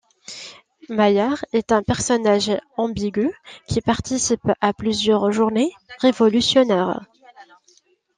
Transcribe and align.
Maillard 0.89 1.45
est 1.53 1.71
un 1.71 1.83
personnage 1.83 2.53
ambigu 2.75 3.29
qui 3.67 3.81
participe 3.81 4.41
à 4.59 4.73
plusieurs 4.73 5.31
journées 5.31 5.71
révolutionnaires. 5.99 7.01